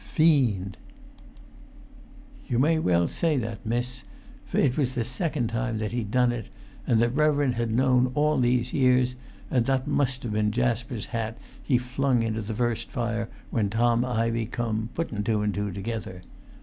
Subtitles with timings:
[0.15, 0.77] "Fiend!"
[2.47, 4.03] "You may well say that, miss,
[4.47, 6.49] for it was the second time he'd done it;
[6.87, 9.15] and the reverend had known, all these years,
[9.51, 14.47] and that must've been Jasper's hat he flung into the first fire when Tom Ivey
[14.47, 16.23] come, puttun two an' two together.